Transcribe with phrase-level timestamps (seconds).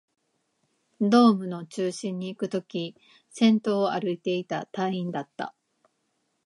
[0.99, 2.95] ドームの中心にいくとき、
[3.29, 5.53] 先頭を歩いていた隊員だった